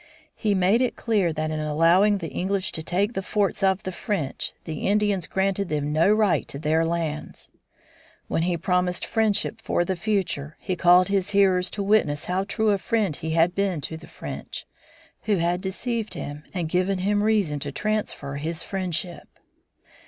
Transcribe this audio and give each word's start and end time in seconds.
He 0.35 0.55
made 0.55 0.81
it 0.81 0.95
clear 0.95 1.31
that 1.31 1.51
in 1.51 1.59
allowing 1.59 2.17
the 2.17 2.29
English 2.31 2.71
to 2.71 2.81
take 2.81 3.13
the 3.13 3.21
forts 3.21 3.61
of 3.61 3.83
the 3.83 3.91
French 3.91 4.51
the 4.65 4.87
Indians 4.87 5.27
granted 5.27 5.69
them 5.69 5.93
no 5.93 6.11
right 6.11 6.47
to 6.47 6.57
their 6.57 6.83
lands. 6.83 7.51
When 8.27 8.41
he 8.41 8.57
promised 8.57 9.05
friendship 9.05 9.61
for 9.61 9.85
the 9.85 9.95
future, 9.95 10.57
he 10.59 10.75
called 10.75 11.09
his 11.09 11.29
hearers 11.37 11.69
to 11.69 11.83
witness 11.83 12.25
how 12.25 12.45
true 12.45 12.71
a 12.71 12.79
friend 12.79 13.15
he 13.15 13.33
had 13.37 13.53
been 13.53 13.79
to 13.81 13.95
the 13.95 14.07
French, 14.07 14.65
who 15.25 15.35
had 15.35 15.61
deceived 15.61 16.15
him 16.15 16.45
and 16.51 16.67
given 16.67 16.97
him 16.97 17.21
reason 17.23 17.59
to 17.59 17.71
transfer 17.71 18.37
his 18.37 18.63
friendship. 18.63 19.27